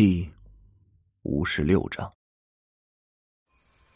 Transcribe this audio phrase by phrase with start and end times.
[0.00, 0.30] 第
[1.22, 2.08] 五十六章，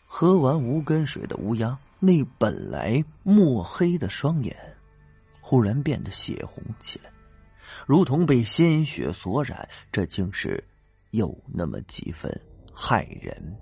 [0.05, 4.53] 喝完无根水的乌鸦，那本来墨黑的双眼，
[5.41, 7.13] 忽然变得血红起来，
[7.87, 9.69] 如同被鲜血所染。
[9.93, 10.61] 这竟是
[11.13, 12.29] 有那么几分
[12.75, 13.57] 骇人。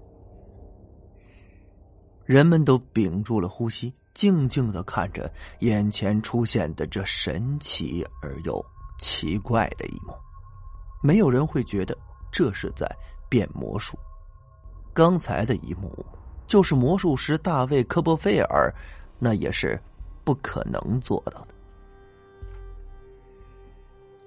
[2.24, 8.64] 人们都屏住了呼吸，静静的看着眼前出现的这神奇而又
[8.98, 10.14] 奇怪的一幕。
[11.02, 11.94] 没有人会觉得。
[12.30, 12.86] 这是在
[13.28, 13.98] 变魔术。
[14.92, 16.04] 刚才的一幕，
[16.46, 18.72] 就是魔术师大卫·科波菲尔，
[19.18, 19.80] 那也是
[20.24, 21.48] 不可能做到的。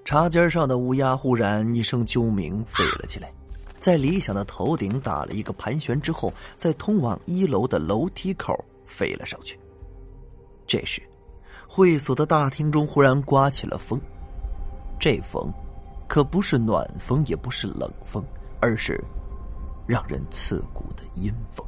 [0.06, 3.32] 茶几上的乌鸦忽然一声啾鸣，飞了起来，
[3.80, 8.54] 在理想的头顶打了一个盘旋之后，在通往一楼的楼梯口
[8.86, 9.58] 飞了上去。
[10.66, 11.02] 这时，
[11.68, 14.00] 会所的大厅中忽然刮起了风，
[15.00, 15.52] 这风。
[16.08, 18.24] 可不是暖风，也不是冷风，
[18.60, 19.04] 而是
[19.88, 21.66] 让人刺骨的阴风。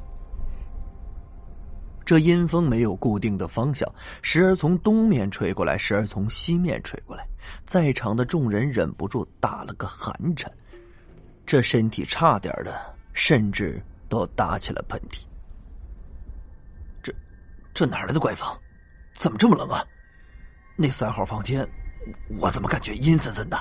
[2.06, 7.28] 这阴风没有固定的方向，时而从东面吹过来，时而从西面吹过来。
[7.66, 10.52] 在场的众人忍不住打了个寒颤，
[11.48, 12.80] 这身体差点的，
[13.14, 15.24] 甚至都打起了喷嚏。
[17.02, 17.12] 这，
[17.74, 18.48] 这哪来的怪风？
[19.14, 19.84] 怎么这么冷啊？
[20.76, 21.68] 那三号房间，
[22.40, 23.58] 我怎么感觉阴森森的？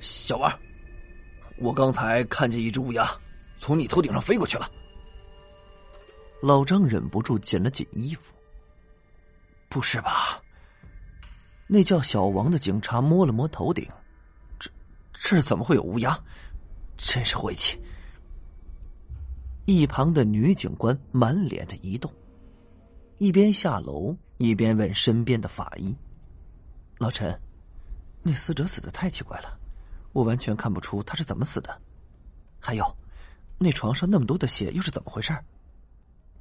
[0.00, 0.60] 小王，
[1.58, 3.08] 我刚才看见一只乌鸦
[3.58, 4.70] 从你头顶上飞过去了。
[6.42, 8.22] 老张忍不住紧了紧衣服。
[9.68, 10.42] 不是吧？
[11.66, 13.86] 那叫小王的警察摸了摸头顶，
[14.58, 14.70] 这
[15.12, 16.18] 这怎么会有乌鸦？
[16.96, 17.78] 真是晦气！
[19.66, 22.10] 一旁的女警官满脸的疑动，
[23.18, 25.94] 一边下楼一边问身边的法医
[26.96, 27.38] ：“老陈，
[28.22, 29.58] 那死者死的太奇怪了。”
[30.12, 31.80] 我完全看不出他是怎么死的，
[32.58, 32.84] 还有，
[33.58, 35.32] 那床上那么多的血又是怎么回事？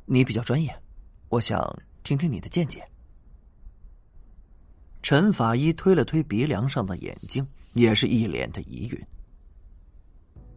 [0.06, 0.74] 你比较专业，
[1.30, 1.62] 我想
[2.04, 2.84] 听听你的见解。
[5.02, 9.08] 陈法医推了推鼻梁上的眼镜，也是一脸的疑云。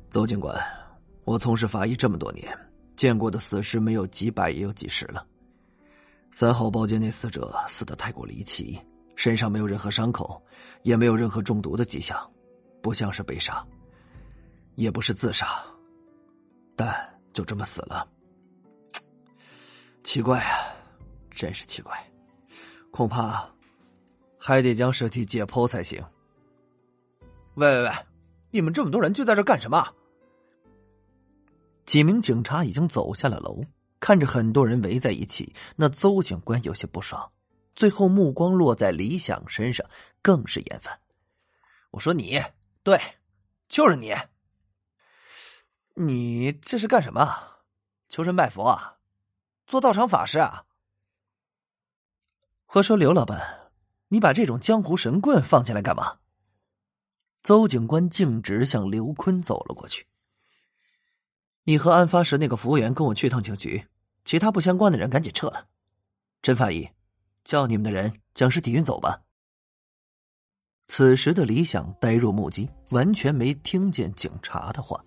[0.09, 0.59] 邹警官，
[1.25, 2.57] 我从事法医这么多年，
[2.97, 5.27] 见过的死尸没有几百也有几十了。
[6.33, 8.81] 三号包间那死者死的太过离奇，
[9.15, 10.41] 身上没有任何伤口，
[10.83, 12.29] 也没有任何中毒的迹象。
[12.83, 13.67] 不像是被杀，
[14.75, 15.63] 也不是自杀，
[16.75, 18.09] 但就这么死了，
[20.03, 20.75] 奇怪啊，
[21.31, 22.11] 真是奇怪，
[22.91, 23.47] 恐怕
[24.39, 26.03] 还得将尸体解剖才行。
[27.55, 27.91] 喂喂喂，
[28.51, 29.95] 你们这么多人聚在这干什么？
[31.85, 33.63] 几名警察已经走下了楼，
[34.01, 37.31] 看着很多人围在一起，那邹警官有些不爽，
[37.75, 39.87] 最后目光落在李想身上，
[40.23, 40.99] 更是厌烦。
[41.91, 42.41] 我说你。
[42.83, 43.01] 对，
[43.69, 44.15] 就是你。
[45.95, 47.63] 你这是干什么？
[48.09, 48.99] 求神拜佛啊？
[49.67, 50.65] 做道场法师啊？
[52.75, 53.73] 我说刘老板，
[54.09, 56.19] 你把这种江湖神棍放进来干嘛？
[57.43, 60.07] 邹警官径直向刘坤走了过去。
[61.65, 63.87] 你和案发时那个服务员跟我去趟警局，
[64.25, 65.69] 其他不相关的人赶紧撤了。
[66.43, 66.91] 陈法医，
[67.45, 69.23] 叫你们的人将尸体运走吧。
[70.91, 75.01] 此时的李想呆若木鸡，完全没听见警察的话，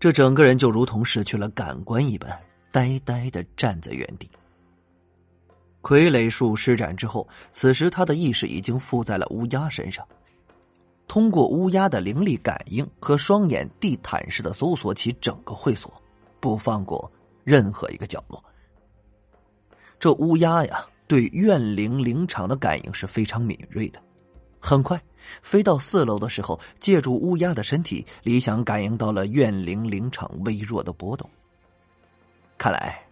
[0.00, 2.40] 这整个人就如同失去了感官一般，
[2.72, 4.30] 呆呆的站在原地。
[5.82, 10.08] 傀儡术施展之后，此时他的意识已经附在了乌鸦身上，
[11.06, 15.92] 通过乌鸦的灵力感应和双眼地毯式的搜索起整个会所，
[16.40, 17.12] 不放过
[17.44, 18.42] 任何一个角落。
[20.00, 24.00] 这乌鸦呀，对怨灵灵场的感应是非常敏锐的。
[24.68, 25.02] 很快，
[25.40, 31.26] 飞到四楼的时候，借助乌鸦的身体，李想感应到了怨灵灵场微弱的波动。
[32.58, 33.02] 看来，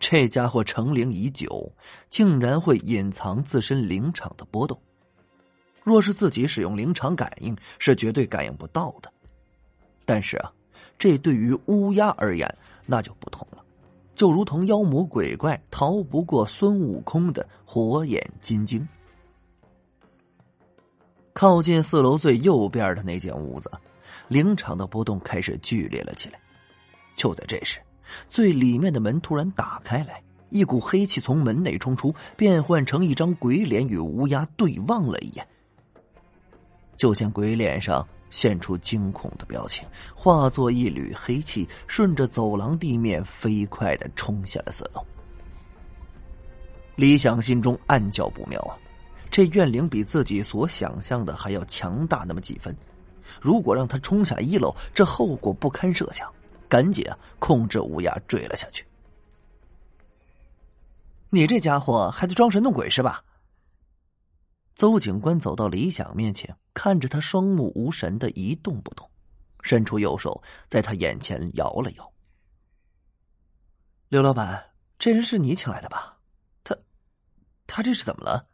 [0.00, 1.70] 这家伙成灵已久，
[2.08, 4.80] 竟然会隐藏自身灵场的波动。
[5.82, 9.12] 若是自己使用灵场感应，是绝对感应不到的。
[10.06, 10.50] 但是啊，
[10.96, 12.56] 这对于乌鸦而言，
[12.86, 13.62] 那就不同了，
[14.14, 18.88] 就如同妖魔鬼怪逃不过孙悟空的火眼金睛。
[21.32, 23.70] 靠近四楼最右边的那间屋子，
[24.28, 26.38] 灵场的波动开始剧烈了起来。
[27.14, 27.78] 就在这时，
[28.28, 35.46] 最里面的门突然打开来，一股黑气从门内冲出，变换成一张鬼脸，与乌鸦对望了一眼。
[36.96, 39.84] 就见鬼脸上现出惊恐的表情，
[40.14, 45.04] 化作一缕黑气，顺着走廊地面飞快的冲下了四楼。
[46.94, 48.76] 李想心中暗叫不妙啊！
[49.32, 52.76] 这怨灵比自己所想象的还要强大那么几分，
[53.40, 56.30] 如果让他冲下一楼，这后果不堪设想。
[56.68, 58.86] 赶紧啊，控制乌鸦追了下去。
[61.30, 63.24] 你这家伙还在装神弄鬼是吧？
[64.74, 69.10] 邹警官走到李想面前，看着他双目无神的一动不动，
[69.62, 72.12] 伸出右手在他眼前摇了摇。
[74.08, 74.62] 刘老板，
[74.98, 76.18] 这人是你请来的吧？
[76.64, 76.76] 他，
[77.66, 78.46] 他这是怎么了？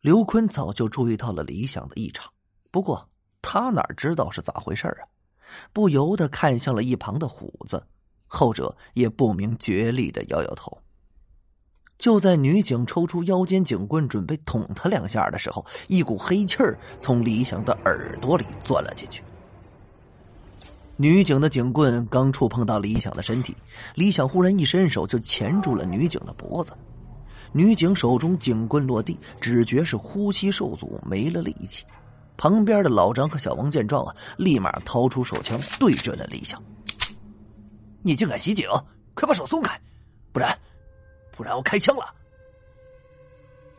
[0.00, 2.32] 刘坤早就注意到了李想的异常，
[2.70, 3.06] 不过
[3.42, 5.04] 他哪知道是咋回事啊？
[5.74, 7.84] 不由得看向了一旁的虎子，
[8.26, 10.78] 后者也不明觉厉的摇摇头。
[11.98, 19.22] 就在女警抽出腰间警棍准备捅他两下的时候，一股黑气儿从李想的耳朵里钻了进去。
[20.96, 23.54] 女警的警棍刚触碰到李想的身体，
[23.94, 26.72] 李想忽然一伸手就钳住了女警的脖子。
[27.52, 31.84] 女警手中警棍落地，只觉是呼吸受阻，没了力气。
[32.36, 36.62] 旁边的老张和小王见状啊，立马掏出手枪对准了李想。
[38.02, 38.66] 你竟敢袭警！
[39.14, 39.78] 快把手松开，
[40.32, 40.56] 不然，
[41.32, 42.04] 不然我开枪了！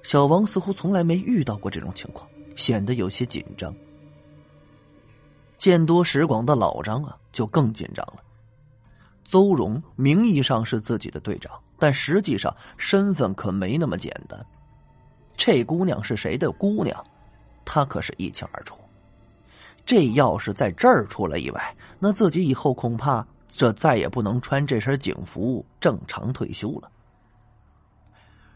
[0.03, 3.74] 小王似乎从来没遇到过这种情况，显得有些紧张。
[5.57, 8.21] 见多识广的老张啊，就更紧张了。
[9.24, 14.45] 邹荣名义上是自己的队长，但实际上身份可没那么简单。
[15.35, 17.03] 这姑娘是谁的姑娘？
[17.65, 18.77] 他可是一清二楚，
[19.83, 26.91] 这要是在这儿出了意外，那自己以后恐怕这再也不能穿这身警服正常退休了。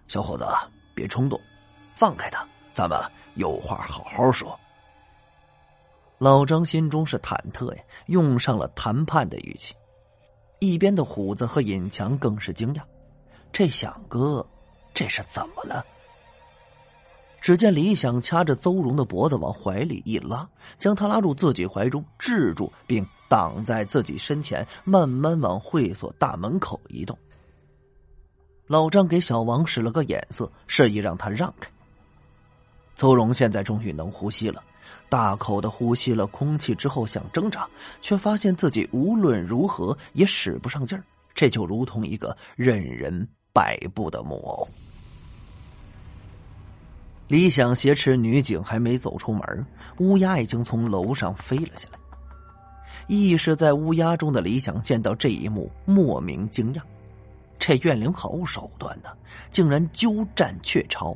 [0.07, 0.45] 小伙子，
[0.93, 1.41] 别冲动，
[1.95, 2.99] 放开他，咱们
[3.33, 4.55] 有话好好说。
[6.19, 9.73] 老张心中是忐忑呀，用上了谈判的语气。
[10.59, 12.81] 一边的虎子和尹强更是惊讶，
[13.57, 14.45] 这响哥，
[14.93, 15.85] 这是怎么了？
[17.39, 20.45] 只见李想掐着邹荣的脖子往怀里一拉，
[20.77, 27.17] 将他拉入自己怀中，制住并挡在自己身前，慢慢往会所大门口移动。
[28.67, 31.71] 老张给小王使了个眼色，示意让他让开。
[32.93, 34.61] 邹荣现在终于能呼吸了，
[35.07, 37.65] 大口的呼吸了空气之后，想挣扎，
[38.01, 43.25] 却发现自己无论如何也使不上劲儿，这就如同一个任人
[43.55, 44.67] 摆布的木偶。
[47.29, 49.65] 李想挟持女警还没走出门，
[49.99, 51.99] 乌鸦已经从楼上飞了下来。
[53.07, 56.81] 意识在乌鸦中的李想见到这一幕，莫名惊讶：
[57.57, 59.09] 这怨灵好手段呢，
[59.51, 61.15] 竟然鸠占鹊巢。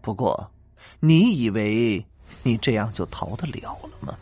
[0.00, 0.50] 不过，
[0.98, 2.04] 你以为
[2.42, 4.18] 你这样就逃得了了吗？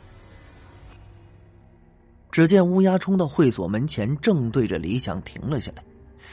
[2.31, 5.85] 只见乌鸦冲到会所门前，正对着李想停了下来，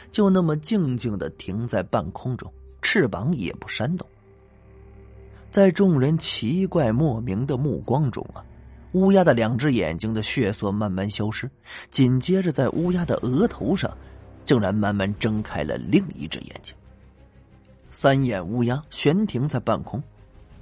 [0.09, 2.51] 就那么静静的停在半空中，
[2.81, 4.07] 翅膀也不扇动。
[5.51, 8.43] 在众人奇怪莫名的目光中啊，
[8.93, 11.49] 乌鸦的两只眼睛的血色慢慢消失，
[11.91, 13.91] 紧接着在乌鸦的额头上，
[14.45, 16.73] 竟然慢慢睁开了另一只眼睛。
[17.89, 20.01] 三眼乌鸦悬停在半空，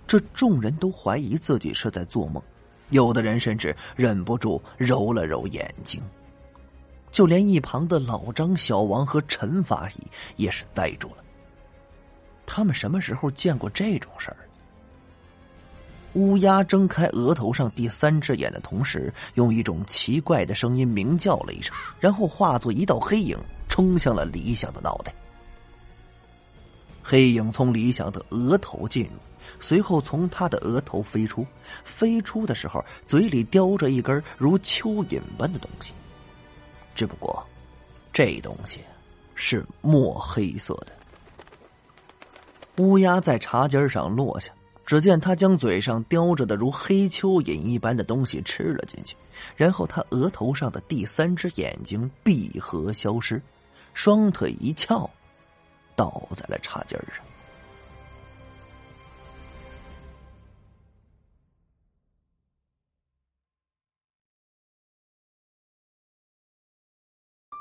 [0.07, 2.41] 这众人都怀疑自己是在做梦，
[2.89, 6.01] 有的人甚至忍不住揉了揉眼睛，
[7.11, 11.23] 就连一旁的老张、小王和陈法医也是呆住了。
[12.45, 14.37] 他们什么时候见过这种事儿？
[16.13, 23.37] 乌鸦睁开额头上第三只眼的同时，用一种奇怪的声音鸣叫了一声，然后化作一道黑影
[23.67, 25.13] 冲向了李想的脑袋。
[27.03, 29.11] 黑影从李想的额头进入，
[29.59, 31.45] 随后从他的额头飞出。
[31.83, 35.93] 飞出的时候，嘴里叼着一根如蚯蚓般的东西，
[36.99, 37.41] 只不过
[38.11, 38.81] 这东西
[39.33, 40.91] 是墨黑色的。
[42.83, 44.51] 乌鸦在茶几上落下。
[44.85, 49.15] 只见他将嘴上叼着的如黑蚯蚓一般的东西吃了进去，
[49.55, 53.39] 然后他额头上的第三只眼睛闭合消失，
[53.93, 55.07] 双腿一翘，
[55.95, 57.23] 倒在了茶几上。